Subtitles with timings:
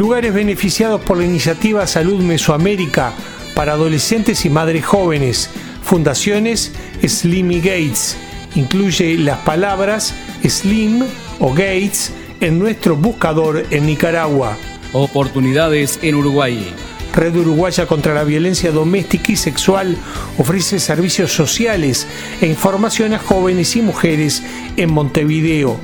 [0.00, 3.12] Lugares beneficiados por la iniciativa Salud Mesoamérica
[3.54, 5.50] para adolescentes y madres jóvenes.
[5.82, 6.72] Fundaciones
[7.06, 8.16] Slim y Gates.
[8.54, 11.04] Incluye las palabras Slim
[11.38, 14.56] o Gates en nuestro buscador en Nicaragua.
[14.94, 16.66] Oportunidades en Uruguay.
[17.14, 19.98] Red Uruguaya contra la Violencia Doméstica y Sexual
[20.38, 22.06] ofrece servicios sociales
[22.40, 24.42] e información a jóvenes y mujeres
[24.78, 25.78] en Montevideo.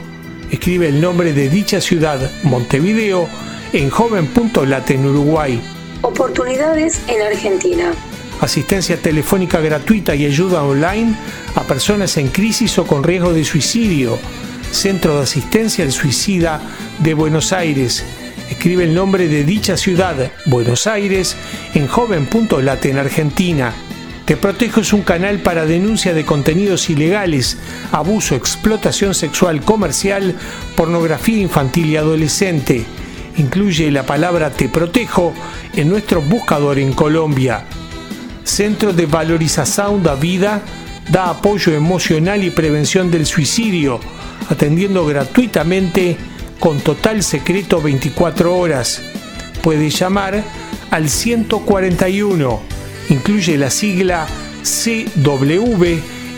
[0.51, 3.29] Escribe el nombre de dicha ciudad, Montevideo,
[3.77, 5.61] en joven.lat en Uruguay.
[6.01, 7.93] Oportunidades en Argentina.
[8.41, 11.15] Asistencia telefónica gratuita y ayuda online
[11.55, 14.19] a personas en crisis o con riesgo de suicidio.
[14.71, 16.59] Centro de Asistencia al Suicida
[17.01, 18.03] de Buenos Aires.
[18.51, 21.37] Escribe el nombre de dicha ciudad, Buenos Aires,
[21.75, 23.75] en joven.lat en Argentina.
[24.25, 27.59] Te Protejo es un canal para denuncia de contenidos ilegales,
[27.93, 30.35] abuso, explotación sexual comercial,
[30.77, 32.87] pornografía infantil y adolescente.
[33.39, 35.35] Incluye la palabra Te Protejo
[35.75, 37.65] en nuestro buscador en Colombia.
[38.45, 40.63] Centro de Valorización da Vida
[41.11, 44.01] da apoyo emocional y prevención del suicidio,
[44.49, 46.17] atendiendo gratuitamente
[46.59, 49.03] con total secreto 24 horas.
[49.63, 50.43] Puede llamar
[50.91, 52.77] al 141
[53.09, 54.27] incluye la sigla
[54.63, 55.85] CW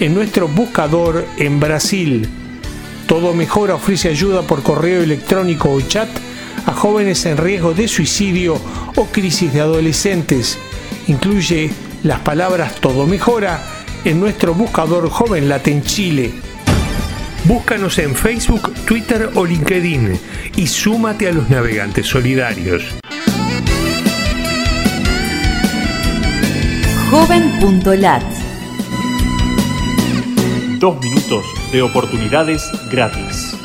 [0.01, 2.29] en nuestro buscador en Brasil.
[3.07, 6.09] Todo Mejora ofrece ayuda por correo electrónico o chat
[6.79, 8.59] jóvenes en riesgo de suicidio
[8.97, 10.57] o crisis de adolescentes.
[11.09, 11.71] Incluye
[12.05, 13.61] las palabras Todo Mejora
[14.05, 16.33] en nuestro buscador Joven Latin Chile.
[17.45, 20.19] Búscanos en Facebook, Twitter o LinkedIn
[20.57, 22.85] y súmate a los navegantes solidarios.
[27.11, 28.23] joven.lat.
[30.79, 33.57] Dos minutos de oportunidades gratis.